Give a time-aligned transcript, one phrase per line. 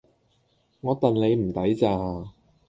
[0.79, 1.87] 我戥你唔抵咋